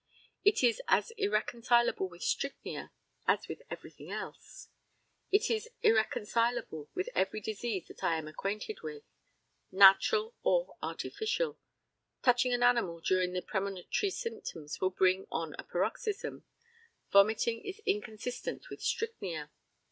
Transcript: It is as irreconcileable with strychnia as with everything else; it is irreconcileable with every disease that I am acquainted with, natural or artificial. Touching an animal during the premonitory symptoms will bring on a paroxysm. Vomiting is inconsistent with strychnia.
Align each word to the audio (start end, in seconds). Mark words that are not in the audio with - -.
It 0.43 0.63
is 0.63 0.81
as 0.87 1.11
irreconcileable 1.15 2.09
with 2.09 2.23
strychnia 2.23 2.89
as 3.27 3.47
with 3.47 3.61
everything 3.69 4.09
else; 4.09 4.67
it 5.31 5.51
is 5.51 5.69
irreconcileable 5.83 6.89
with 6.95 7.07
every 7.13 7.39
disease 7.39 7.85
that 7.85 8.03
I 8.03 8.17
am 8.17 8.27
acquainted 8.27 8.81
with, 8.81 9.03
natural 9.71 10.33
or 10.41 10.75
artificial. 10.81 11.59
Touching 12.23 12.51
an 12.51 12.63
animal 12.63 12.99
during 12.99 13.33
the 13.33 13.43
premonitory 13.43 14.09
symptoms 14.09 14.81
will 14.81 14.89
bring 14.89 15.27
on 15.31 15.53
a 15.59 15.63
paroxysm. 15.63 16.45
Vomiting 17.11 17.63
is 17.63 17.77
inconsistent 17.85 18.71
with 18.71 18.81
strychnia. 18.81 19.51